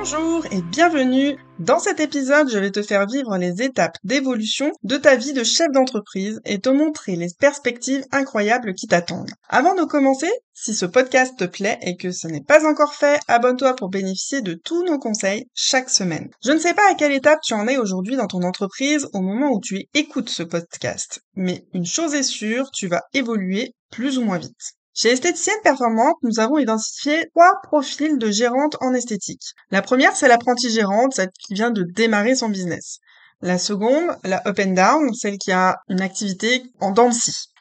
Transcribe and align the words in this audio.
Bonjour 0.00 0.46
et 0.52 0.62
bienvenue. 0.62 1.36
Dans 1.58 1.80
cet 1.80 1.98
épisode, 1.98 2.48
je 2.48 2.58
vais 2.58 2.70
te 2.70 2.82
faire 2.82 3.04
vivre 3.06 3.36
les 3.36 3.62
étapes 3.62 3.96
d'évolution 4.04 4.70
de 4.84 4.96
ta 4.96 5.16
vie 5.16 5.32
de 5.32 5.42
chef 5.42 5.72
d'entreprise 5.72 6.40
et 6.44 6.60
te 6.60 6.68
montrer 6.68 7.16
les 7.16 7.26
perspectives 7.40 8.04
incroyables 8.12 8.74
qui 8.74 8.86
t'attendent. 8.86 9.32
Avant 9.48 9.74
de 9.74 9.82
commencer, 9.82 10.30
si 10.54 10.72
ce 10.72 10.86
podcast 10.86 11.36
te 11.36 11.44
plaît 11.44 11.80
et 11.82 11.96
que 11.96 12.12
ce 12.12 12.28
n'est 12.28 12.44
pas 12.44 12.64
encore 12.64 12.94
fait, 12.94 13.18
abonne-toi 13.26 13.74
pour 13.74 13.88
bénéficier 13.88 14.40
de 14.40 14.54
tous 14.54 14.84
nos 14.84 15.00
conseils 15.00 15.46
chaque 15.52 15.90
semaine. 15.90 16.30
Je 16.44 16.52
ne 16.52 16.58
sais 16.58 16.74
pas 16.74 16.88
à 16.88 16.94
quelle 16.94 17.12
étape 17.12 17.40
tu 17.42 17.54
en 17.54 17.66
es 17.66 17.76
aujourd'hui 17.76 18.14
dans 18.14 18.28
ton 18.28 18.42
entreprise 18.42 19.08
au 19.14 19.20
moment 19.20 19.50
où 19.50 19.60
tu 19.60 19.88
écoutes 19.94 20.30
ce 20.30 20.44
podcast, 20.44 21.22
mais 21.34 21.66
une 21.74 21.86
chose 21.86 22.14
est 22.14 22.22
sûre, 22.22 22.70
tu 22.70 22.86
vas 22.86 23.02
évoluer 23.14 23.74
plus 23.90 24.16
ou 24.16 24.22
moins 24.22 24.38
vite. 24.38 24.77
Chez 25.00 25.10
Esthéticienne 25.10 25.60
Performante, 25.62 26.16
nous 26.24 26.40
avons 26.40 26.58
identifié 26.58 27.28
trois 27.28 27.60
profils 27.62 28.18
de 28.18 28.32
gérantes 28.32 28.76
en 28.80 28.92
esthétique. 28.94 29.54
La 29.70 29.80
première, 29.80 30.16
c'est 30.16 30.26
l'apprenti 30.26 30.70
gérante, 30.70 31.14
celle 31.14 31.30
qui 31.38 31.54
vient 31.54 31.70
de 31.70 31.84
démarrer 31.84 32.34
son 32.34 32.48
business. 32.48 32.98
La 33.40 33.58
seconde, 33.58 34.16
la 34.24 34.42
up 34.48 34.58
and 34.58 34.72
down, 34.72 35.14
celle 35.14 35.38
qui 35.38 35.52
a 35.52 35.78
une 35.88 36.00
activité 36.00 36.64
en 36.80 36.90
dents 36.90 37.10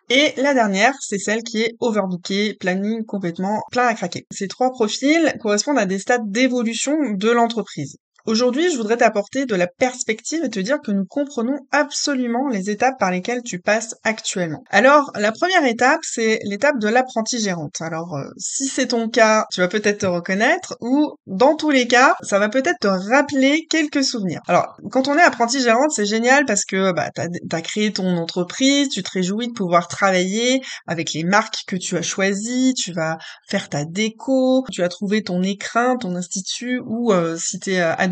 Et 0.09 0.33
la 0.37 0.55
dernière, 0.55 0.95
c'est 0.99 1.19
celle 1.19 1.43
qui 1.43 1.61
est 1.61 1.75
overbookée, 1.79 2.55
planning 2.59 3.05
complètement 3.05 3.61
plein 3.71 3.85
à 3.85 3.93
craquer. 3.93 4.25
Ces 4.31 4.47
trois 4.47 4.71
profils 4.71 5.37
correspondent 5.39 5.77
à 5.77 5.85
des 5.85 5.99
stades 5.99 6.31
d'évolution 6.31 6.95
de 7.11 7.29
l'entreprise. 7.29 7.97
Aujourd'hui, 8.27 8.69
je 8.69 8.75
voudrais 8.75 8.97
t'apporter 8.97 9.45
de 9.45 9.55
la 9.55 9.67
perspective 9.67 10.43
et 10.43 10.49
te 10.49 10.59
dire 10.59 10.81
que 10.83 10.91
nous 10.91 11.05
comprenons 11.05 11.59
absolument 11.71 12.49
les 12.49 12.69
étapes 12.69 12.99
par 12.99 13.09
lesquelles 13.09 13.41
tu 13.41 13.59
passes 13.59 13.95
actuellement. 14.03 14.65
Alors, 14.69 15.11
la 15.15 15.31
première 15.31 15.63
étape, 15.63 16.01
c'est 16.03 16.41
l'étape 16.43 16.77
de 16.77 16.89
l'apprenti 16.89 17.39
gérante. 17.39 17.79
Alors, 17.79 18.15
euh, 18.15 18.25
si 18.37 18.67
c'est 18.67 18.87
ton 18.87 19.07
cas, 19.07 19.45
tu 19.49 19.61
vas 19.61 19.69
peut-être 19.69 19.99
te 19.99 20.05
reconnaître 20.05 20.75
ou, 20.81 21.13
dans 21.25 21.55
tous 21.55 21.69
les 21.69 21.87
cas, 21.87 22.15
ça 22.21 22.37
va 22.37 22.49
peut-être 22.49 22.79
te 22.81 22.87
rappeler 22.89 23.65
quelques 23.69 24.03
souvenirs. 24.03 24.41
Alors, 24.49 24.75
quand 24.91 25.07
on 25.07 25.17
est 25.17 25.23
apprenti 25.23 25.61
gérante, 25.61 25.91
c'est 25.91 26.05
génial 26.05 26.43
parce 26.43 26.65
que 26.65 26.91
bah, 26.91 27.09
tu 27.15 27.21
as, 27.55 27.61
créé 27.61 27.93
ton 27.93 28.17
entreprise, 28.17 28.89
tu 28.89 29.03
te 29.03 29.11
réjouis 29.11 29.47
de 29.47 29.53
pouvoir 29.53 29.87
travailler 29.87 30.59
avec 30.85 31.13
les 31.13 31.23
marques 31.23 31.63
que 31.65 31.77
tu 31.77 31.95
as 31.95 32.01
choisies, 32.01 32.73
tu 32.73 32.91
vas 32.91 33.19
faire 33.47 33.69
ta 33.69 33.85
déco, 33.85 34.65
tu 34.69 34.83
as 34.83 34.89
trouvé 34.89 35.23
ton 35.23 35.43
écrin, 35.43 35.95
ton 35.95 36.13
institut 36.17 36.81
ou 36.85 37.13
euh, 37.13 37.37
si 37.39 37.57
tu 37.61 37.71
es 37.71 37.79
à 37.79 38.07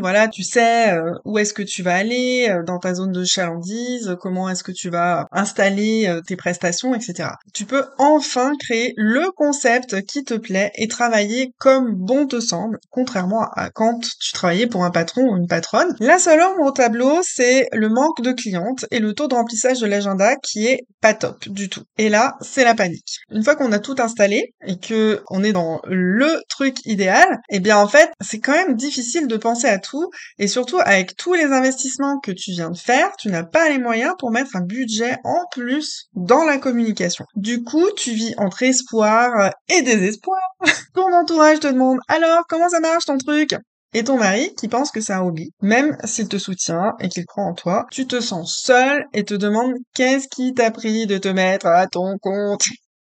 voilà, 0.00 0.28
tu 0.28 0.42
sais 0.42 0.92
euh, 0.92 1.12
où 1.24 1.38
est-ce 1.38 1.54
que 1.54 1.62
tu 1.62 1.82
vas 1.82 1.94
aller 1.94 2.48
euh, 2.48 2.62
dans 2.64 2.78
ta 2.78 2.94
zone 2.94 3.12
de 3.12 3.24
chalandise, 3.24 4.16
comment 4.20 4.48
est-ce 4.48 4.62
que 4.62 4.72
tu 4.72 4.90
vas 4.90 5.26
installer 5.32 6.06
euh, 6.06 6.20
tes 6.20 6.36
prestations, 6.36 6.94
etc. 6.94 7.30
Tu 7.54 7.64
peux 7.64 7.84
enfin 7.98 8.52
créer 8.58 8.92
le 8.96 9.30
concept 9.32 10.02
qui 10.02 10.24
te 10.24 10.34
plaît 10.34 10.70
et 10.76 10.88
travailler 10.88 11.52
comme 11.58 11.94
bon 11.94 12.26
te 12.26 12.40
semble, 12.40 12.78
contrairement 12.90 13.42
à 13.56 13.70
quand 13.70 14.00
tu 14.20 14.32
travaillais 14.32 14.66
pour 14.66 14.84
un 14.84 14.90
patron 14.90 15.22
ou 15.22 15.36
une 15.36 15.48
patronne. 15.48 15.94
La 16.00 16.18
seule 16.18 16.42
ombre 16.42 16.66
au 16.66 16.70
tableau, 16.70 17.20
c'est 17.22 17.68
le 17.72 17.88
manque 17.88 18.22
de 18.22 18.32
clientes 18.32 18.84
et 18.90 19.00
le 19.00 19.14
taux 19.14 19.28
de 19.28 19.34
remplissage 19.34 19.80
de 19.80 19.86
l'agenda 19.86 20.36
qui 20.36 20.66
est 20.66 20.86
pas 21.00 21.14
top 21.14 21.48
du 21.48 21.68
tout. 21.68 21.82
Et 21.98 22.08
là, 22.08 22.36
c'est 22.40 22.64
la 22.64 22.74
panique. 22.74 23.18
Une 23.30 23.42
fois 23.42 23.56
qu'on 23.56 23.72
a 23.72 23.78
tout 23.78 23.96
installé 23.98 24.54
et 24.66 24.78
que 24.78 25.22
on 25.30 25.42
est 25.42 25.52
dans 25.52 25.80
le 25.84 26.40
truc 26.48 26.76
idéal, 26.84 27.40
eh 27.50 27.60
bien 27.60 27.76
en 27.78 27.88
fait, 27.88 28.10
c'est 28.20 28.38
quand 28.38 28.52
même 28.52 28.76
difficile 28.76 29.26
de 29.26 29.36
penser 29.42 29.66
à 29.66 29.78
tout 29.78 30.08
et 30.38 30.48
surtout 30.48 30.78
avec 30.78 31.16
tous 31.16 31.34
les 31.34 31.44
investissements 31.44 32.18
que 32.20 32.32
tu 32.32 32.52
viens 32.52 32.70
de 32.70 32.78
faire, 32.78 33.10
tu 33.18 33.28
n'as 33.28 33.44
pas 33.44 33.68
les 33.68 33.78
moyens 33.78 34.14
pour 34.18 34.30
mettre 34.30 34.56
un 34.56 34.62
budget 34.62 35.16
en 35.24 35.44
plus 35.50 36.08
dans 36.14 36.44
la 36.44 36.58
communication. 36.58 37.26
Du 37.36 37.62
coup, 37.62 37.90
tu 37.96 38.12
vis 38.12 38.34
entre 38.38 38.62
espoir 38.62 39.52
et 39.68 39.82
désespoir. 39.82 40.40
Ton 40.94 41.12
entourage 41.12 41.60
te 41.60 41.66
demande 41.66 41.98
alors 42.08 42.44
comment 42.48 42.68
ça 42.68 42.80
marche 42.80 43.06
ton 43.06 43.18
truc? 43.18 43.54
Et 43.94 44.04
ton 44.04 44.16
mari 44.16 44.54
qui 44.54 44.68
pense 44.68 44.90
que 44.90 45.02
c'est 45.02 45.12
un 45.12 45.20
hobby, 45.20 45.52
même 45.60 45.98
s'il 46.04 46.26
te 46.26 46.38
soutient 46.38 46.94
et 46.98 47.10
qu'il 47.10 47.26
croit 47.26 47.44
en 47.44 47.52
toi, 47.52 47.86
tu 47.90 48.06
te 48.06 48.20
sens 48.20 48.62
seul 48.64 49.04
et 49.12 49.24
te 49.24 49.34
demande 49.34 49.74
qu'est-ce 49.94 50.28
qui 50.28 50.54
t'a 50.54 50.70
pris 50.70 51.06
de 51.06 51.18
te 51.18 51.28
mettre 51.28 51.66
à 51.66 51.86
ton 51.86 52.16
compte? 52.18 52.62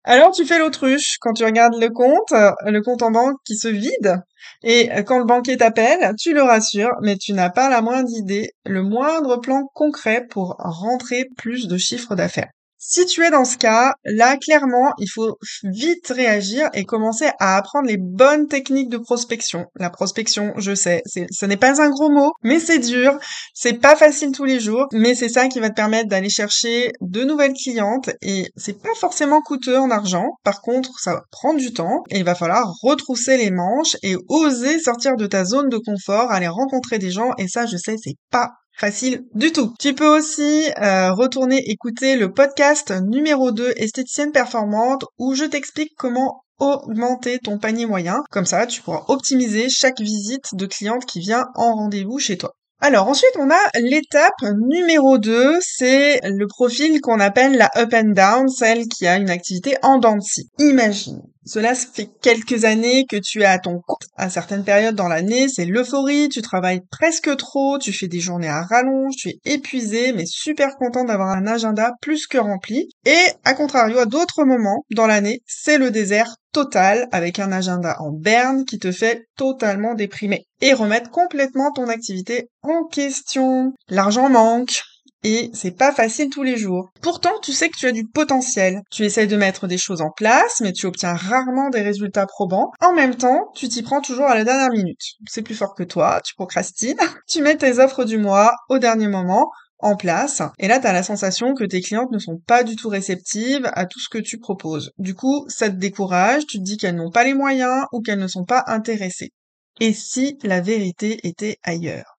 Alors 0.04 0.32
tu 0.32 0.46
fais 0.46 0.58
l'autruche 0.58 1.18
quand 1.20 1.34
tu 1.34 1.46
regardes 1.46 1.80
le 1.80 1.90
compte, 1.90 2.32
le 2.32 2.82
compte 2.82 3.04
en 3.04 3.12
banque 3.12 3.38
qui 3.46 3.56
se 3.56 3.68
vide, 3.68 4.22
et 4.64 4.90
quand 5.06 5.20
le 5.20 5.26
banquier 5.26 5.58
t'appelle, 5.58 6.16
tu 6.20 6.34
le 6.34 6.42
rassures, 6.42 6.96
mais 7.02 7.18
tu 7.18 7.34
n'as 7.34 7.52
pas 7.52 7.70
la 7.70 7.82
moindre 7.82 8.10
idée, 8.12 8.52
le 8.66 8.82
moindre 8.84 9.38
plan 9.38 9.68
concret 9.74 10.26
pour 10.30 10.56
rentrer 10.60 11.26
plus 11.38 11.68
de 11.68 11.78
chiffres 11.78 12.16
d'affaires. 12.16 12.50
Si 12.84 13.06
tu 13.06 13.24
es 13.24 13.30
dans 13.30 13.46
ce 13.46 13.58
cas, 13.58 13.94
là, 14.06 14.38
clairement, 14.38 14.92
il 14.98 15.08
faut 15.08 15.38
vite 15.64 16.08
réagir 16.08 16.68
et 16.74 16.84
commencer 16.84 17.30
à 17.40 17.56
apprendre 17.56 17.88
les 17.88 17.98
bonnes 17.98 18.48
techniques 18.48 18.90
de 18.90 18.98
prospection. 18.98 19.68
La 19.76 19.92
prospection, 19.92 20.54
je 20.58 20.74
sais, 20.74 21.04
ce 21.06 21.46
n'est 21.46 21.58
pas 21.58 21.80
un 21.80 21.92
gros 21.92 22.10
mot, 22.10 22.32
mais 22.44 22.60
c'est 22.60 22.80
dur. 22.80 23.20
C'est 23.54 23.80
pas 23.80 23.96
facile 23.96 24.32
tous 24.32 24.46
les 24.46 24.60
jours, 24.60 24.88
mais 24.94 25.14
c'est 25.14 25.30
ça 25.30 25.48
qui 25.48 25.60
va 25.60 25.70
te 25.70 25.76
permettre 25.76 26.10
d'aller 26.10 26.32
chercher 26.32 26.92
de 27.02 27.24
nouvelles 27.24 27.54
clientes 27.54 28.10
et 28.24 28.48
c'est 28.58 28.82
pas 28.82 28.96
forcément 28.96 29.42
coûteux 29.42 29.78
en 29.78 29.92
argent. 29.92 30.30
Par 30.44 30.62
contre, 30.62 31.00
ça 31.00 31.14
va 31.14 31.24
prendre 31.30 31.60
du 31.60 31.74
temps 31.74 32.04
et 32.10 32.18
il 32.18 32.26
va 32.26 32.34
falloir 32.34 32.68
retrousser 32.82 33.38
les 33.38 33.52
manches 33.52 33.96
et 34.02 34.16
oser 34.28 34.80
sortir 34.80 35.18
de 35.18 35.28
ta 35.28 35.46
zone 35.46 35.70
de 35.70 35.78
confort, 35.78 36.32
aller 36.32 36.48
rencontrer 36.48 36.98
des 36.98 37.12
gens 37.12 37.32
et 37.38 37.48
ça, 37.48 37.68
je 37.68 37.78
sais, 37.78 37.98
c'est 38.04 38.18
pas 38.32 38.50
facile 38.82 39.24
du 39.36 39.52
tout. 39.52 39.76
Tu 39.80 39.94
peux 39.94 40.18
aussi 40.18 40.66
euh, 40.82 41.14
retourner 41.14 41.70
écouter 41.70 42.16
le 42.16 42.34
podcast 42.34 42.92
numéro 42.92 43.52
2 43.52 43.74
esthéticienne 43.76 44.32
performante 44.32 45.06
où 45.20 45.36
je 45.36 45.46
t'explique 45.46 45.92
comment 45.96 46.42
augmenter 46.58 47.38
ton 47.38 47.60
panier 47.60 47.86
moyen. 47.86 48.24
Comme 48.32 48.48
ça, 48.48 48.66
tu 48.66 48.82
pourras 48.82 49.06
optimiser 49.08 49.70
chaque 49.70 50.02
visite 50.02 50.56
de 50.56 50.66
cliente 50.66 51.06
qui 51.06 51.20
vient 51.20 51.46
en 51.54 51.76
rendez-vous 51.76 52.18
chez 52.18 52.38
toi. 52.38 52.56
Alors 52.84 53.08
ensuite, 53.08 53.38
on 53.38 53.52
a 53.52 53.80
l'étape 53.80 54.42
numéro 54.68 55.20
2, 55.20 55.60
c'est 55.62 56.20
le 56.24 56.48
profil 56.48 57.00
qu'on 57.02 57.20
appelle 57.20 57.56
la 57.56 57.70
up 57.78 57.94
and 57.94 58.14
down, 58.16 58.48
celle 58.50 58.88
qui 58.88 59.06
a 59.06 59.18
une 59.18 59.30
activité 59.30 59.76
en 59.84 60.00
dents 60.00 60.18
Imagine, 60.58 61.22
cela 61.46 61.76
fait 61.76 62.10
quelques 62.22 62.66
années 62.66 63.06
que 63.10 63.18
tu 63.18 63.42
es 63.42 63.46
à 63.46 63.60
ton 63.60 63.80
compte. 63.80 64.06
À 64.16 64.30
certaines 64.30 64.64
périodes 64.64 64.96
dans 64.96 65.08
l'année, 65.08 65.48
c'est 65.50 65.66
l'euphorie, 65.66 66.30
tu 66.30 66.42
travailles 66.42 66.82
presque 66.92 67.36
trop, 67.38 67.78
tu 67.80 67.94
fais 67.94 68.08
des 68.08 68.20
journées 68.20 68.48
à 68.48 68.62
rallonge, 68.62 69.16
tu 69.16 69.30
es 69.30 69.40
épuisé, 69.46 70.14
mais 70.14 70.26
super 70.26 70.76
content 70.76 71.04
d'avoir 71.04 71.30
un 71.30 71.48
agenda 71.48 71.94
plus 72.02 72.28
que 72.28 72.38
rempli. 72.38 72.90
Et 73.06 73.26
à 73.44 73.54
contrario, 73.54 74.00
à 74.00 74.06
d'autres 74.06 74.44
moments 74.44 74.86
dans 74.92 75.08
l'année, 75.08 75.42
c'est 75.46 75.78
le 75.78 75.92
désert 75.92 76.36
total 76.52 77.08
avec 77.12 77.40
un 77.40 77.52
agenda 77.52 77.96
en 78.00 78.12
berne 78.12 78.66
qui 78.66 78.78
te 78.78 78.92
fait 78.92 79.26
totalement 79.38 79.96
déprimer 79.96 80.46
et 80.60 80.74
remettre 80.74 81.10
complètement 81.10 81.72
ton 81.72 81.88
activité 81.88 82.50
en 82.62 82.84
question. 82.86 83.74
L'argent 83.88 84.30
manque, 84.30 84.82
et 85.24 85.52
c'est 85.54 85.78
pas 85.78 85.92
facile 85.92 86.30
tous 86.30 86.44
les 86.44 86.58
jours. 86.58 86.92
Pourtant, 87.02 87.34
tu 87.42 87.54
sais 87.54 87.70
que 87.70 87.78
tu 87.78 87.88
as 87.88 87.92
du 87.92 88.06
potentiel. 88.08 88.82
Tu 88.90 89.04
essayes 89.04 89.28
de 89.28 89.38
mettre 89.38 89.68
des 89.68 89.78
choses 89.78 90.02
en 90.02 90.10
place, 90.10 90.62
mais 90.62 90.74
tu 90.74 90.88
obtiens 90.88 91.14
rarement 91.14 91.70
des 91.70 91.82
résultats 91.82 92.26
probants. 92.26 92.72
En 92.82 92.94
même 92.94 93.16
temps, 93.16 93.52
tu 93.56 93.70
t'y 93.70 93.84
prends 93.84 94.02
toujours 94.02 94.26
à 94.26 94.36
la 94.36 94.44
dernière 94.44 94.72
minute. 94.72 95.02
C'est 95.28 95.44
plus 95.44 95.56
fort 95.56 95.76
que 95.76 95.84
toi, 95.84 96.22
tu 96.24 96.34
procrastines. 96.36 96.98
tu 97.28 97.42
mets 97.42 97.58
tes 97.58 97.80
offres 97.80 98.04
du 98.04 98.18
mois 98.18 98.54
au 98.70 98.80
dernier 98.80 99.08
moment 99.08 99.52
en 99.82 99.96
place. 99.96 100.42
Et 100.60 100.68
là, 100.68 100.80
tu 100.80 100.88
as 100.88 100.94
la 100.94 101.04
sensation 101.04 101.54
que 101.54 101.64
tes 101.64 101.82
clientes 101.82 102.12
ne 102.12 102.20
sont 102.20 102.38
pas 102.48 102.64
du 102.64 102.76
tout 102.76 102.90
réceptives 102.90 103.70
à 103.74 103.86
tout 103.86 104.00
ce 104.00 104.10
que 104.10 104.20
tu 104.20 104.40
proposes. 104.40 104.92
Du 104.98 105.16
coup, 105.16 105.46
ça 105.50 105.70
te 105.70 105.76
décourage, 105.76 106.46
tu 106.46 106.58
te 106.60 106.64
dis 106.64 106.78
qu'elles 106.78 106.96
n'ont 106.96 107.12
pas 107.12 107.24
les 107.24 107.34
moyens 107.34 107.86
ou 107.92 108.02
qu'elles 108.02 108.20
ne 108.20 108.28
sont 108.28 108.46
pas 108.46 108.64
intéressées. 108.68 109.32
Et 109.80 109.94
si 109.94 110.38
la 110.44 110.62
vérité 110.62 111.20
était 111.24 111.58
ailleurs? 111.64 112.11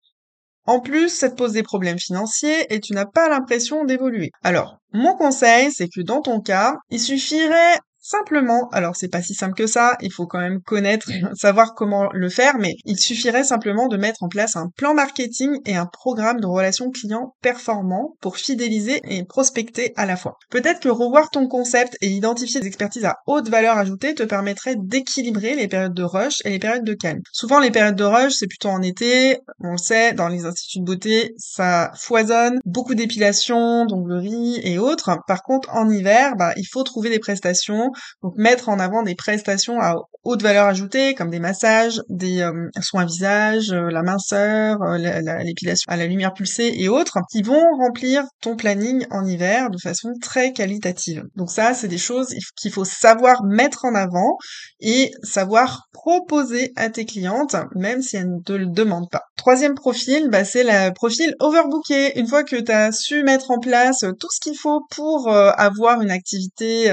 En 0.65 0.81
plus, 0.81 1.09
ça 1.09 1.29
te 1.29 1.35
pose 1.35 1.53
des 1.53 1.63
problèmes 1.63 1.99
financiers 1.99 2.73
et 2.73 2.81
tu 2.81 2.93
n'as 2.93 3.07
pas 3.07 3.29
l'impression 3.29 3.85
d'évoluer. 3.85 4.31
Alors, 4.43 4.79
mon 4.93 5.17
conseil, 5.17 5.73
c'est 5.73 5.89
que 5.89 6.01
dans 6.01 6.21
ton 6.21 6.41
cas, 6.41 6.77
il 6.91 7.01
suffirait 7.01 7.79
simplement, 8.03 8.69
alors 8.73 8.97
c'est 8.97 9.09
pas 9.09 9.23
si 9.23 9.35
simple 9.35 9.55
que 9.55 9.67
ça, 9.67 9.97
il 10.03 10.13
faut 10.13 10.27
quand 10.27 10.41
même 10.41 10.61
connaître, 10.61 11.09
savoir 11.35 11.75
comment 11.75 12.11
le 12.13 12.29
faire, 12.29 12.59
mais 12.59 12.75
il 12.85 12.99
suffirait 12.99 13.45
simplement 13.45 13.89
de 13.89 13.97
mettre 13.97 14.23
en 14.23 14.29
place 14.29 14.57
un 14.57 14.69
plan 14.77 14.93
marketing 14.93 15.61
et 15.65 15.77
un 15.77 15.87
programme 15.87 16.41
de 16.41 16.47
relations 16.47 16.91
clients 16.91 17.35
performants 17.41 18.17
pour 18.21 18.37
fidéliser 18.37 19.01
et 19.05 19.25
prospecter 19.25 19.93
à 19.97 20.05
la 20.05 20.17
fois. 20.17 20.37
Peut-être 20.51 20.81
que 20.81 20.89
revoir 20.89 21.31
ton 21.31 21.47
concept 21.47 21.97
et 22.01 22.09
identifier 22.09 22.61
des 22.61 22.67
expertises 22.67 23.05
à 23.05 23.19
haute 23.27 23.49
valeur 23.49 23.79
ajoutée 23.79 24.15
te 24.15 24.23
permettrait 24.25 24.77
d'équilibrer 24.77 25.55
les 25.55 25.69
périodes 25.69 25.95
de 25.95 26.03
rush 26.03 26.41
et 26.45 26.51
les 26.51 26.59
périodes 26.59 26.85
de 26.85 26.95
calme. 26.95 27.21
Souvent 27.33 27.61
les 27.61 27.71
périodes 27.71 27.97
de 27.97 28.05
rush, 28.05 28.33
c'est 28.33 28.47
plutôt 28.49 28.69
en 28.69 28.83
été, 28.83 29.39
on 29.61 29.73
le 29.73 29.79
sait, 29.79 30.13
dans 30.13 30.29
les 30.29 30.45
instituts 30.45 30.81
de 30.81 30.85
beauté, 30.85 31.35
ça 31.39 31.93
foisonne, 31.95 32.59
beaucoup 32.65 32.95
d'épilation, 32.95 33.87
d'onglerie 33.87 34.61
et 34.65 34.79
autres. 34.79 35.11
Par 35.27 35.43
contre, 35.43 35.71
en 35.73 35.89
hiver, 35.89 36.35
bah, 36.37 36.53
il 36.57 36.67
faut 36.67 36.83
trouver 36.83 37.11
des 37.11 37.19
prestations, 37.19 37.92
donc 38.23 38.35
mettre 38.37 38.69
en 38.69 38.79
avant 38.79 39.03
des 39.03 39.15
prestations 39.15 39.81
à 39.81 39.95
haute 40.25 40.43
valeur 40.43 40.67
ajoutée, 40.67 41.15
comme 41.15 41.31
des 41.31 41.41
massages, 41.41 42.01
des 42.09 42.43
euh, 42.43 42.69
soins 42.81 43.05
visage, 43.05 43.73
euh, 43.73 43.91
la 43.91 44.03
minceur, 44.03 44.81
euh, 44.83 44.99
l'épilation 45.43 45.91
à 45.91 45.97
la 45.97 46.07
lumière 46.07 46.33
pulsée 46.33 46.73
et 46.77 46.89
autres, 46.89 47.19
qui 47.31 47.43
vont 47.43 47.65
remplir 47.77 48.25
ton 48.41 48.55
planning 48.55 49.05
en 49.11 49.25
hiver 49.25 49.71
de 49.71 49.79
façon 49.79 50.13
très 50.21 50.53
qualitative. 50.53 51.25
Donc 51.35 51.51
ça, 51.51 51.75
c'est 51.75 51.89
des 51.89 51.99
choses 51.99 52.35
qu'il 52.57 52.73
faut 52.73 52.85
savoir 52.85 53.43
mettre 53.45 53.85
en 53.85 53.95
avant 53.95 54.37
et 54.81 55.11
savoir 55.23 55.89
proposer 55.93 56.73
à 56.77 56.89
tes 56.89 57.05
clientes, 57.05 57.57
même 57.75 58.01
si 58.01 58.17
elles 58.17 58.31
ne 58.31 58.43
te 58.43 58.53
le 58.53 58.67
demandent 58.67 59.11
pas. 59.11 59.23
Troisième 59.37 59.75
profil, 59.75 60.29
bah, 60.31 60.45
c'est 60.45 60.65
le 60.65 60.93
profil 60.93 61.35
overbooké. 61.41 62.19
Une 62.19 62.29
fois 62.29 62.45
que 62.45 62.57
tu 62.57 62.71
as 62.71 62.93
su 62.93 63.25
mettre 63.25 63.51
en 63.51 63.59
place 63.59 64.05
tout 64.21 64.29
ce 64.31 64.41
qu'il 64.41 64.57
faut 64.57 64.83
pour 64.91 65.29
avoir 65.31 66.01
une 66.01 66.11
activité 66.11 66.91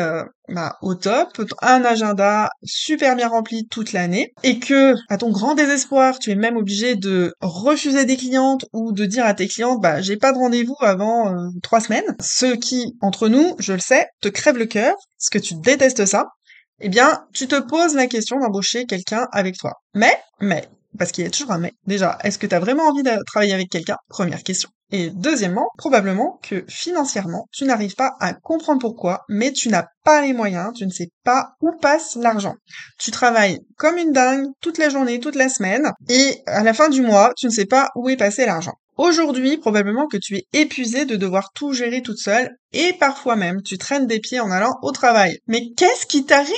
bah, 0.52 0.78
au 0.82 0.96
top, 0.96 1.42
un 1.62 1.84
agenda 1.84 2.50
super 2.64 3.16
bien 3.16 3.28
rempli 3.28 3.68
toute 3.68 3.94
l'année, 3.94 4.34
et 4.44 4.60
que, 4.60 4.96
à 5.10 5.18
ton 5.18 5.32
grand 5.32 5.56
désespoir, 5.56 6.20
tu 6.20 6.32
es 6.32 6.36
même 6.36 6.58
obligé 6.58 6.96
de 6.96 7.34
refuser 7.42 8.06
des 8.06 8.18
clientes 8.18 8.66
ou 8.74 8.92
de 8.92 9.06
dire 9.06 9.26
à 9.26 9.34
tes 9.34 9.48
clientes, 9.48 9.82
bah, 9.82 10.02
j'ai 10.02 10.18
pas 10.18 10.32
de 10.32 10.38
rendez-vous 10.38 10.78
avant 10.80 11.34
euh, 11.34 11.50
trois 11.64 11.80
semaines, 11.80 12.16
ce 12.22 12.56
qui, 12.56 12.96
entre 13.02 13.28
nous, 13.28 13.56
je 13.60 13.74
le 13.74 13.80
sais, 13.80 14.08
te 14.22 14.30
crève 14.30 14.58
le 14.58 14.66
cœur, 14.66 14.96
parce 15.18 15.30
que 15.32 15.40
tu 15.40 15.56
détestes 15.56 16.06
ça, 16.06 16.28
eh 16.82 16.90
bien, 16.90 17.26
tu 17.34 17.48
te 17.48 17.60
poses 17.60 17.96
la 17.96 18.08
question 18.08 18.40
d'embaucher 18.40 18.86
quelqu'un 18.86 19.28
avec 19.32 19.58
toi. 19.58 19.74
Mais, 19.94 20.18
mais, 20.40 20.68
parce 20.98 21.12
qu'il 21.12 21.24
y 21.24 21.28
a 21.28 21.30
toujours 21.30 21.52
un 21.52 21.60
mais. 21.60 21.74
Déjà, 21.86 22.18
est-ce 22.24 22.38
que 22.38 22.48
tu 22.48 22.56
as 22.56 22.60
vraiment 22.60 22.88
envie 22.88 23.04
de 23.04 23.24
travailler 23.26 23.54
avec 23.54 23.70
quelqu'un? 23.70 23.98
Première 24.10 24.44
question. 24.44 24.70
Et 24.92 25.12
deuxièmement, 25.12 25.68
probablement 25.78 26.40
que 26.42 26.66
financièrement, 26.68 27.48
tu 27.52 27.66
n'arrives 27.66 27.96
pas 27.96 28.14
à 28.20 28.34
comprendre 28.34 28.82
pourquoi, 28.82 29.22
mais 29.30 29.52
tu 29.52 29.70
n'as 29.70 29.86
pas 30.04 30.22
les 30.22 30.34
moyens, 30.34 30.74
tu 30.76 30.86
ne 30.86 30.92
sais 30.92 31.10
pas 31.24 31.52
où 31.62 31.72
passe 31.80 32.16
l'argent. 32.16 32.56
Tu 32.98 33.12
travailles 33.12 33.60
comme 33.78 33.98
une 33.98 34.12
dingue 34.12 34.48
toute 34.62 34.80
la 34.80 34.90
journée, 34.90 35.20
toute 35.20 35.36
la 35.36 35.50
semaine, 35.50 35.92
et 36.08 36.42
à 36.48 36.64
la 36.64 36.74
fin 36.74 36.90
du 36.90 37.02
mois, 37.02 37.34
tu 37.38 37.46
ne 37.46 37.52
sais 37.52 37.68
pas 37.68 37.90
où 37.96 38.10
est 38.10 38.18
passé 38.18 38.48
l'argent. 38.48 38.74
Aujourd'hui, 38.98 39.58
probablement 39.58 40.08
que 40.08 40.18
tu 40.18 40.36
es 40.36 40.48
épuisé 40.54 41.06
de 41.06 41.16
devoir 41.16 41.54
tout 41.54 41.72
gérer 41.72 42.02
toute 42.02 42.18
seule, 42.18 42.50
et 42.74 42.94
parfois 42.94 43.36
même 43.36 43.62
tu 43.62 43.78
traînes 43.78 44.08
des 44.08 44.20
pieds 44.20 44.40
en 44.40 44.52
allant 44.52 44.74
au 44.82 44.92
travail. 44.92 45.38
Mais 45.48 45.62
qu'est-ce 45.78 46.08
qui 46.08 46.26
t'arrive? 46.26 46.54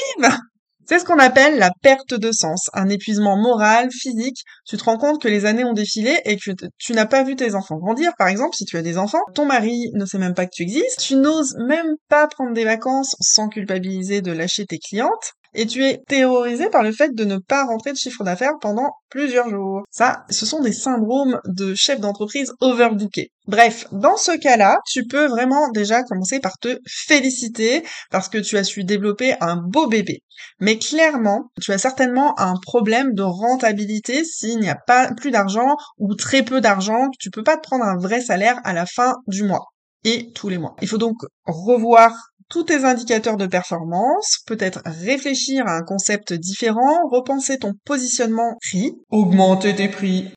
C'est 0.87 0.99
ce 0.99 1.05
qu'on 1.05 1.19
appelle 1.19 1.57
la 1.57 1.71
perte 1.81 2.13
de 2.13 2.31
sens, 2.31 2.69
un 2.73 2.89
épuisement 2.89 3.37
moral, 3.37 3.89
physique. 3.91 4.43
Tu 4.67 4.77
te 4.77 4.83
rends 4.83 4.97
compte 4.97 5.21
que 5.21 5.27
les 5.27 5.45
années 5.45 5.63
ont 5.63 5.73
défilé 5.73 6.19
et 6.25 6.37
que 6.37 6.51
tu 6.77 6.93
n'as 6.93 7.05
pas 7.05 7.23
vu 7.23 7.35
tes 7.35 7.55
enfants 7.55 7.77
grandir. 7.77 8.11
Par 8.17 8.27
exemple, 8.27 8.55
si 8.55 8.65
tu 8.65 8.77
as 8.77 8.81
des 8.81 8.97
enfants, 8.97 9.21
ton 9.33 9.45
mari 9.45 9.91
ne 9.93 10.05
sait 10.05 10.17
même 10.17 10.33
pas 10.33 10.45
que 10.45 10.51
tu 10.53 10.63
existes, 10.63 10.99
tu 10.99 11.15
n'oses 11.15 11.55
même 11.67 11.95
pas 12.09 12.27
prendre 12.27 12.53
des 12.53 12.65
vacances 12.65 13.15
sans 13.19 13.47
culpabiliser 13.47 14.21
de 14.21 14.31
lâcher 14.31 14.65
tes 14.65 14.79
clientes 14.79 15.33
et 15.53 15.65
tu 15.65 15.83
es 15.83 16.01
terrorisé 16.07 16.69
par 16.69 16.83
le 16.83 16.91
fait 16.91 17.13
de 17.13 17.25
ne 17.25 17.37
pas 17.37 17.65
rentrer 17.65 17.91
de 17.91 17.97
chiffre 17.97 18.23
d'affaires 18.23 18.53
pendant 18.61 18.91
plusieurs 19.09 19.49
jours. 19.49 19.81
Ça, 19.89 20.25
ce 20.29 20.45
sont 20.45 20.61
des 20.61 20.71
syndromes 20.71 21.39
de 21.45 21.75
chef 21.75 21.99
d'entreprise 21.99 22.53
overbooké. 22.61 23.31
Bref, 23.47 23.87
dans 23.91 24.17
ce 24.17 24.31
cas-là, 24.37 24.77
tu 24.85 25.05
peux 25.07 25.25
vraiment 25.25 25.69
déjà 25.69 26.03
commencer 26.03 26.39
par 26.39 26.57
te 26.57 26.79
féliciter 26.87 27.83
parce 28.09 28.29
que 28.29 28.37
tu 28.37 28.57
as 28.57 28.63
su 28.63 28.83
développer 28.83 29.33
un 29.41 29.57
beau 29.57 29.87
bébé. 29.87 30.21
Mais 30.59 30.77
clairement, 30.77 31.51
tu 31.61 31.71
as 31.73 31.77
certainement 31.77 32.39
un 32.39 32.53
problème 32.61 33.13
de 33.13 33.23
rentabilité 33.23 34.23
s'il 34.23 34.59
n'y 34.59 34.69
a 34.69 34.77
pas 34.87 35.11
plus 35.13 35.31
d'argent 35.31 35.75
ou 35.97 36.15
très 36.15 36.43
peu 36.43 36.61
d'argent. 36.61 37.09
Tu 37.19 37.29
peux 37.29 37.43
pas 37.43 37.57
te 37.57 37.63
prendre 37.63 37.83
un 37.83 37.97
vrai 37.97 38.21
salaire 38.21 38.59
à 38.63 38.73
la 38.73 38.85
fin 38.85 39.15
du 39.27 39.43
mois 39.43 39.65
et 40.03 40.31
tous 40.33 40.49
les 40.49 40.57
mois. 40.57 40.75
Il 40.81 40.87
faut 40.87 40.97
donc 40.97 41.17
revoir 41.45 42.13
tous 42.51 42.63
tes 42.63 42.83
indicateurs 42.83 43.37
de 43.37 43.47
performance, 43.47 44.39
peut-être 44.45 44.81
réfléchir 44.85 45.65
à 45.65 45.77
un 45.77 45.83
concept 45.83 46.33
différent, 46.33 47.07
repenser 47.09 47.57
ton 47.57 47.73
positionnement 47.85 48.57
prix, 48.61 48.93
augmenter 49.09 49.73
tes 49.73 49.87
prix. 49.87 50.31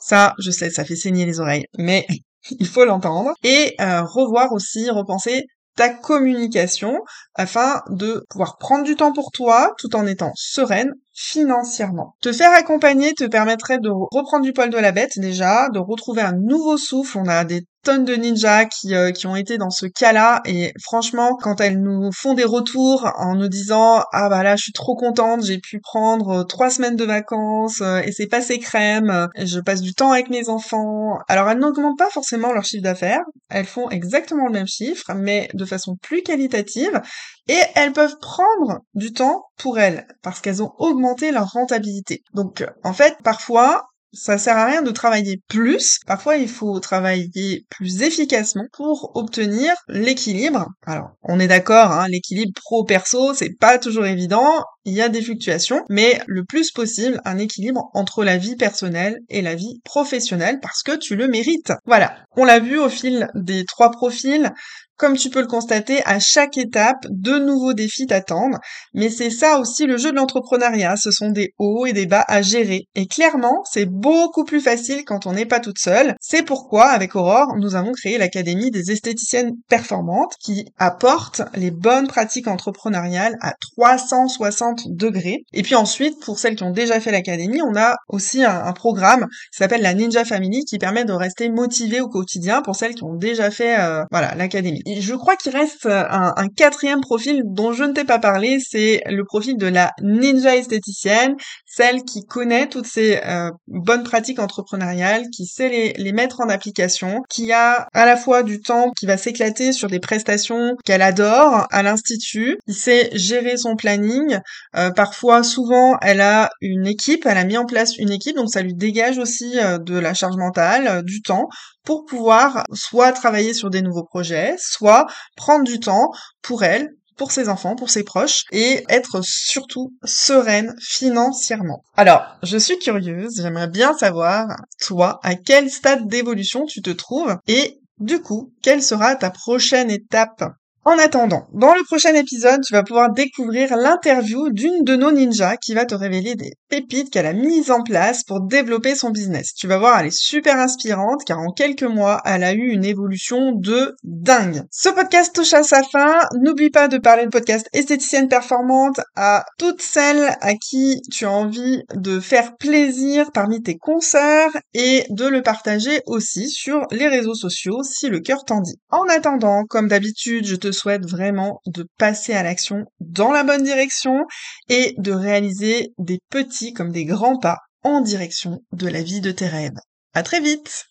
Ça, 0.00 0.34
je 0.38 0.50
sais, 0.50 0.70
ça 0.70 0.84
fait 0.84 0.96
saigner 0.96 1.26
les 1.26 1.40
oreilles, 1.40 1.66
mais 1.76 2.06
il 2.50 2.68
faut 2.68 2.84
l'entendre. 2.84 3.32
Et 3.42 3.74
euh, 3.80 4.02
revoir 4.02 4.52
aussi, 4.52 4.88
repenser 4.90 5.46
ta 5.76 5.90
communication 5.90 7.00
afin 7.34 7.82
de 7.90 8.24
pouvoir 8.30 8.56
prendre 8.58 8.84
du 8.84 8.96
temps 8.96 9.12
pour 9.12 9.30
toi 9.30 9.74
tout 9.78 9.94
en 9.94 10.06
étant 10.06 10.32
sereine 10.34 10.92
financièrement. 11.12 12.14
Te 12.22 12.32
faire 12.32 12.52
accompagner 12.52 13.12
te 13.12 13.24
permettrait 13.24 13.78
de 13.78 13.90
reprendre 13.90 14.44
du 14.44 14.52
poil 14.52 14.70
de 14.70 14.78
la 14.78 14.92
bête 14.92 15.18
déjà, 15.18 15.68
de 15.70 15.78
retrouver 15.78 16.22
un 16.22 16.32
nouveau 16.32 16.78
souffle. 16.78 17.18
On 17.18 17.28
a 17.28 17.44
des 17.44 17.62
de 17.94 18.14
ninjas 18.14 18.66
qui, 18.66 18.94
euh, 18.94 19.12
qui 19.12 19.26
ont 19.26 19.36
été 19.36 19.58
dans 19.58 19.70
ce 19.70 19.86
cas-là. 19.86 20.40
Et 20.44 20.72
franchement 20.82 21.36
quand 21.40 21.60
elles 21.60 21.80
nous 21.80 22.10
font 22.12 22.34
des 22.34 22.44
retours 22.44 23.10
en 23.16 23.34
nous 23.36 23.48
disant 23.48 24.02
ah 24.12 24.28
bah 24.28 24.42
là 24.42 24.56
je 24.56 24.62
suis 24.62 24.72
trop 24.72 24.96
contente 24.96 25.44
j'ai 25.44 25.58
pu 25.58 25.80
prendre 25.80 26.40
euh, 26.40 26.44
trois 26.44 26.70
semaines 26.70 26.96
de 26.96 27.04
vacances 27.04 27.80
euh, 27.80 28.00
et 28.04 28.12
c'est 28.12 28.26
passé 28.26 28.58
crème 28.58 29.28
je 29.36 29.60
passe 29.60 29.80
du 29.80 29.94
temps 29.94 30.12
avec 30.12 30.30
mes 30.30 30.48
enfants 30.48 31.18
alors 31.28 31.48
elles 31.50 31.58
n'augmentent 31.58 31.98
pas 31.98 32.10
forcément 32.10 32.52
leur 32.52 32.64
chiffre 32.64 32.82
d'affaires 32.82 33.22
elles 33.48 33.66
font 33.66 33.88
exactement 33.90 34.46
le 34.46 34.52
même 34.52 34.66
chiffre 34.66 35.12
mais 35.14 35.48
de 35.54 35.64
façon 35.64 35.96
plus 36.02 36.22
qualitative 36.22 37.00
et 37.48 37.60
elles 37.74 37.92
peuvent 37.92 38.18
prendre 38.20 38.80
du 38.94 39.12
temps 39.12 39.44
pour 39.56 39.78
elles 39.78 40.06
parce 40.22 40.40
qu'elles 40.40 40.62
ont 40.62 40.72
augmenté 40.78 41.30
leur 41.30 41.50
rentabilité. 41.52 42.22
Donc 42.34 42.64
en 42.82 42.92
fait 42.92 43.16
parfois 43.22 43.88
ça 44.16 44.38
sert 44.38 44.56
à 44.56 44.66
rien 44.66 44.82
de 44.82 44.90
travailler 44.90 45.40
plus. 45.48 45.98
Parfois, 46.06 46.36
il 46.36 46.48
faut 46.48 46.80
travailler 46.80 47.66
plus 47.70 48.02
efficacement 48.02 48.66
pour 48.72 49.12
obtenir 49.14 49.74
l'équilibre. 49.88 50.66
Alors, 50.86 51.10
on 51.22 51.38
est 51.38 51.48
d'accord, 51.48 51.92
hein, 51.92 52.08
l'équilibre 52.08 52.52
pro-perso, 52.64 53.34
c'est 53.34 53.56
pas 53.58 53.78
toujours 53.78 54.06
évident. 54.06 54.64
Il 54.84 54.92
y 54.92 55.02
a 55.02 55.08
des 55.08 55.22
fluctuations, 55.22 55.82
mais 55.88 56.20
le 56.26 56.44
plus 56.44 56.70
possible, 56.70 57.20
un 57.24 57.38
équilibre 57.38 57.90
entre 57.92 58.24
la 58.24 58.36
vie 58.36 58.56
personnelle 58.56 59.18
et 59.28 59.42
la 59.42 59.54
vie 59.54 59.80
professionnelle 59.84 60.60
parce 60.60 60.82
que 60.82 60.96
tu 60.96 61.16
le 61.16 61.26
mérites. 61.26 61.72
Voilà. 61.86 62.16
On 62.36 62.44
l'a 62.44 62.60
vu 62.60 62.78
au 62.78 62.88
fil 62.88 63.28
des 63.34 63.64
trois 63.64 63.90
profils. 63.90 64.52
Comme 64.96 65.16
tu 65.16 65.28
peux 65.28 65.40
le 65.40 65.46
constater, 65.46 66.02
à 66.06 66.18
chaque 66.20 66.56
étape, 66.56 67.06
de 67.10 67.38
nouveaux 67.38 67.74
défis 67.74 68.06
t'attendent. 68.06 68.56
Mais 68.94 69.10
c'est 69.10 69.30
ça 69.30 69.58
aussi 69.58 69.84
le 69.84 69.98
jeu 69.98 70.10
de 70.10 70.16
l'entrepreneuriat. 70.16 70.96
Ce 70.96 71.10
sont 71.10 71.30
des 71.30 71.52
hauts 71.58 71.84
et 71.84 71.92
des 71.92 72.06
bas 72.06 72.24
à 72.28 72.40
gérer. 72.40 72.88
Et 72.94 73.06
clairement, 73.06 73.62
c'est 73.70 73.86
beaucoup 73.86 74.44
plus 74.44 74.60
facile 74.60 75.04
quand 75.04 75.26
on 75.26 75.32
n'est 75.32 75.44
pas 75.44 75.60
toute 75.60 75.78
seule. 75.78 76.14
C'est 76.20 76.42
pourquoi, 76.42 76.86
avec 76.86 77.14
Aurore, 77.14 77.56
nous 77.58 77.74
avons 77.74 77.92
créé 77.92 78.16
l'Académie 78.16 78.70
des 78.70 78.90
esthéticiennes 78.90 79.52
performantes 79.68 80.34
qui 80.40 80.64
apporte 80.78 81.42
les 81.54 81.70
bonnes 81.70 82.06
pratiques 82.06 82.48
entrepreneuriales 82.48 83.36
à 83.42 83.52
360 83.76 84.88
degrés. 84.88 85.44
Et 85.52 85.62
puis 85.62 85.74
ensuite, 85.74 86.20
pour 86.24 86.38
celles 86.38 86.56
qui 86.56 86.64
ont 86.64 86.70
déjà 86.70 87.00
fait 87.00 87.12
l'Académie, 87.12 87.60
on 87.62 87.76
a 87.76 87.96
aussi 88.08 88.44
un, 88.44 88.72
programme 88.72 89.26
qui 89.52 89.58
s'appelle 89.58 89.80
la 89.80 89.94
Ninja 89.94 90.24
Family 90.24 90.64
qui 90.64 90.78
permet 90.78 91.04
de 91.04 91.12
rester 91.12 91.48
motivé 91.48 92.00
au 92.00 92.08
quotidien 92.08 92.60
pour 92.62 92.76
celles 92.76 92.94
qui 92.94 93.04
ont 93.04 93.14
déjà 93.14 93.50
fait 93.50 93.78
euh, 93.78 94.04
voilà 94.10 94.34
l'Académie 94.34 94.82
je 94.86 95.14
crois 95.14 95.36
qu'il 95.36 95.52
reste 95.52 95.86
euh, 95.86 96.04
un, 96.08 96.48
quatrième 96.48 97.00
profil 97.00 97.42
dont 97.44 97.72
je 97.72 97.84
ne 97.84 97.92
t'ai 97.92 98.04
pas 98.04 98.18
parlé, 98.18 98.58
c'est 98.60 99.02
le 99.06 99.24
profil 99.24 99.56
de 99.56 99.66
la 99.66 99.92
ninja 100.00 100.56
esthéticienne, 100.56 101.34
celle 101.66 102.04
qui 102.04 102.24
connaît 102.24 102.68
toutes 102.68 102.86
ces 102.86 103.20
euh, 103.24 103.50
bonnes 103.66 104.04
pratiques 104.04 104.38
entrepreneuriales, 104.38 105.24
qui 105.34 105.46
sait 105.46 105.94
les, 105.96 106.12
mettre 106.12 106.40
en 106.40 106.48
application, 106.48 107.22
qui 107.28 107.52
a 107.52 107.88
à 107.92 108.06
la 108.06 108.16
fois 108.16 108.42
du 108.42 108.60
temps 108.60 108.92
qui 108.96 109.06
va 109.06 109.16
s'éclater 109.16 109.72
sur 109.72 109.88
des 109.88 110.00
prestations 110.00 110.76
qu'elle 110.84 111.02
adore 111.02 111.66
à 111.70 111.82
l'institut, 111.82 112.58
qui 112.66 112.74
sait 112.74 113.10
gérer 113.12 113.56
son 113.56 113.76
planning. 113.76 114.38
Euh, 114.76 114.90
parfois, 114.90 115.42
souvent, 115.42 115.98
elle 116.00 116.20
a 116.20 116.50
une 116.60 116.86
équipe, 116.86 117.26
elle 117.26 117.38
a 117.38 117.44
mis 117.44 117.58
en 117.58 117.66
place 117.66 117.98
une 117.98 118.10
équipe, 118.10 118.36
donc 118.36 118.50
ça 118.50 118.62
lui 118.62 118.74
dégage 118.74 119.18
aussi 119.18 119.56
de 119.56 119.98
la 119.98 120.14
charge 120.14 120.36
mentale, 120.36 121.02
du 121.04 121.20
temps 121.22 121.48
pour 121.86 122.04
pouvoir 122.04 122.64
soit 122.74 123.12
travailler 123.12 123.54
sur 123.54 123.70
des 123.70 123.80
nouveaux 123.80 124.04
projets, 124.04 124.56
soit 124.58 125.06
prendre 125.36 125.64
du 125.64 125.80
temps 125.80 126.10
pour 126.42 126.64
elle, 126.64 126.90
pour 127.16 127.32
ses 127.32 127.48
enfants, 127.48 127.76
pour 127.76 127.88
ses 127.88 128.02
proches, 128.02 128.42
et 128.52 128.84
être 128.90 129.22
surtout 129.22 129.92
sereine 130.04 130.74
financièrement. 130.80 131.82
Alors, 131.96 132.36
je 132.42 132.58
suis 132.58 132.78
curieuse, 132.78 133.40
j'aimerais 133.40 133.68
bien 133.68 133.96
savoir, 133.96 134.48
toi, 134.84 135.18
à 135.22 135.34
quel 135.34 135.70
stade 135.70 136.06
d'évolution 136.08 136.66
tu 136.66 136.82
te 136.82 136.90
trouves, 136.90 137.36
et 137.46 137.78
du 137.98 138.20
coup, 138.20 138.52
quelle 138.62 138.82
sera 138.82 139.16
ta 139.16 139.30
prochaine 139.30 139.90
étape? 139.90 140.44
En 140.88 140.98
attendant, 140.98 141.48
dans 141.52 141.74
le 141.74 141.82
prochain 141.82 142.14
épisode, 142.14 142.60
tu 142.62 142.72
vas 142.72 142.84
pouvoir 142.84 143.12
découvrir 143.12 143.76
l'interview 143.76 144.50
d'une 144.50 144.84
de 144.84 144.94
nos 144.94 145.10
ninjas 145.10 145.56
qui 145.56 145.74
va 145.74 145.84
te 145.84 145.96
révéler 145.96 146.36
des 146.36 146.52
pépites 146.68 147.10
qu'elle 147.10 147.26
a 147.26 147.32
mises 147.32 147.72
en 147.72 147.82
place 147.82 148.22
pour 148.22 148.40
développer 148.40 148.94
son 148.94 149.10
business. 149.10 149.52
Tu 149.52 149.66
vas 149.66 149.78
voir, 149.78 149.98
elle 149.98 150.06
est 150.06 150.16
super 150.16 150.60
inspirante 150.60 151.24
car 151.26 151.40
en 151.40 151.50
quelques 151.50 151.82
mois, 151.82 152.22
elle 152.24 152.44
a 152.44 152.52
eu 152.52 152.68
une 152.68 152.84
évolution 152.84 153.50
de 153.50 153.96
dingue. 154.04 154.62
Ce 154.70 154.88
podcast 154.88 155.34
touche 155.34 155.54
à 155.54 155.64
sa 155.64 155.82
fin. 155.82 156.20
N'oublie 156.40 156.70
pas 156.70 156.86
de 156.86 156.98
parler 156.98 157.24
de 157.24 157.30
podcast 157.30 157.68
esthéticienne 157.72 158.28
performante 158.28 159.00
à 159.16 159.44
toutes 159.58 159.82
celles 159.82 160.36
à 160.40 160.54
qui 160.54 161.00
tu 161.10 161.24
as 161.24 161.32
envie 161.32 161.82
de 161.96 162.20
faire 162.20 162.56
plaisir 162.58 163.32
parmi 163.32 163.60
tes 163.60 163.76
consoeurs 163.76 164.52
et 164.72 165.04
de 165.10 165.26
le 165.26 165.42
partager 165.42 166.02
aussi 166.06 166.48
sur 166.48 166.86
les 166.92 167.08
réseaux 167.08 167.34
sociaux 167.34 167.82
si 167.82 168.08
le 168.08 168.20
cœur 168.20 168.44
t'en 168.44 168.60
dit. 168.60 168.76
En 168.90 169.08
attendant, 169.08 169.64
comme 169.64 169.88
d'habitude, 169.88 170.46
je 170.46 170.54
te 170.54 170.75
souhaite 170.76 171.06
vraiment 171.08 171.60
de 171.66 171.86
passer 171.98 172.34
à 172.34 172.42
l'action 172.42 172.84
dans 173.00 173.32
la 173.32 173.44
bonne 173.44 173.64
direction 173.64 174.24
et 174.68 174.94
de 174.98 175.12
réaliser 175.12 175.92
des 175.98 176.18
petits 176.30 176.72
comme 176.72 176.92
des 176.92 177.04
grands 177.04 177.38
pas 177.38 177.58
en 177.82 178.00
direction 178.00 178.60
de 178.72 178.88
la 178.88 179.02
vie 179.02 179.20
de 179.20 179.30
tes 179.30 179.46
rêves. 179.46 179.78
À 180.14 180.22
très 180.22 180.40
vite! 180.40 180.86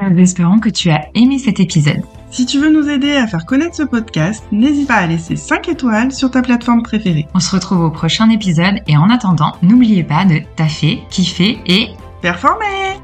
Nous 0.00 0.18
espérons 0.18 0.58
que 0.58 0.68
tu 0.68 0.90
as 0.90 1.08
aimé 1.14 1.38
cet 1.38 1.60
épisode. 1.60 2.02
Si 2.30 2.46
tu 2.46 2.58
veux 2.58 2.70
nous 2.70 2.88
aider 2.88 3.12
à 3.12 3.26
faire 3.26 3.44
connaître 3.44 3.76
ce 3.76 3.82
podcast, 3.82 4.42
n'hésite 4.50 4.88
pas 4.88 4.96
à 4.96 5.06
laisser 5.06 5.36
5 5.36 5.68
étoiles 5.68 6.12
sur 6.12 6.30
ta 6.30 6.42
plateforme 6.42 6.82
préférée. 6.82 7.28
On 7.34 7.40
se 7.40 7.54
retrouve 7.54 7.82
au 7.82 7.90
prochain 7.90 8.30
épisode 8.30 8.80
et 8.86 8.96
en 8.96 9.10
attendant, 9.10 9.52
n'oubliez 9.62 10.02
pas 10.02 10.24
de 10.24 10.40
taffer, 10.56 11.02
kiffer 11.10 11.58
et 11.66 11.88
performer 12.22 13.01